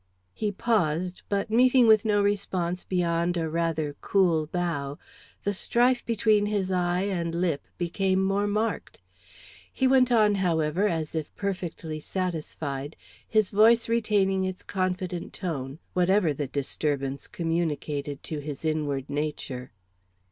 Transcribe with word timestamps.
He 0.33 0.51
paused, 0.51 1.21
but 1.29 1.51
meeting 1.51 1.85
with 1.85 2.05
no 2.05 2.23
response 2.23 2.83
beyond 2.83 3.37
a 3.37 3.47
rather 3.47 3.95
cool 4.01 4.47
bow, 4.47 4.97
the 5.43 5.53
strife 5.53 6.03
between 6.07 6.47
his 6.47 6.71
eye 6.71 7.01
and 7.01 7.35
lip 7.35 7.67
became 7.77 8.19
more 8.23 8.47
marked. 8.47 8.99
He 9.71 9.85
went 9.85 10.11
on, 10.11 10.33
however, 10.41 10.87
as 10.87 11.13
if 11.13 11.31
perfectly 11.35 11.99
satisfied, 11.99 12.95
his 13.29 13.51
voice 13.51 13.87
retaining 13.87 14.43
its 14.43 14.63
confident 14.63 15.33
tone, 15.33 15.77
whatever 15.93 16.33
the 16.33 16.47
disturbance 16.47 17.27
communicated 17.27 18.23
to 18.23 18.39
his 18.39 18.65
inward 18.65 19.07
nature. 19.07 19.71